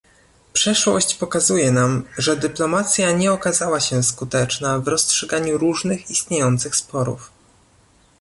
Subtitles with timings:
[0.53, 7.31] Przeszłość pokazuje nam, że dyplomacja nie okazała się skuteczna w rozstrzyganiu różnych istniejących sporów